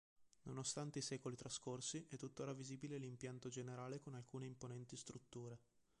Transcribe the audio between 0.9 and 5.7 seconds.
i secoli trascorsi, è tutt’ora visibile l’impianto generale con alcune imponenti strutture.